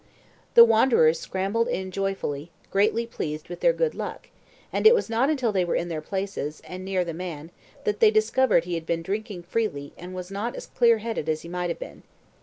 [0.55, 4.29] The wanderers scrambled in joyfully, greatly pleased with their good luck,
[4.73, 7.51] and it was not until they were in their places, and near the man,
[7.83, 11.43] that they discovered he had been drinking freely and was not as clear headed as
[11.43, 12.01] he might have been.